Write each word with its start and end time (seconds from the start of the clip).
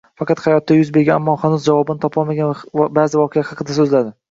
Faqat 0.19 0.39
hayotida 0.45 0.77
yuz 0.77 0.89
bergan, 0.95 1.21
ammo 1.23 1.35
hanuz 1.43 1.67
javobini 1.67 2.03
topolmagan 2.07 2.65
ba`zi 2.97 3.23
voqealar 3.23 3.49
haqida 3.55 3.81
so`zladi 3.81 4.05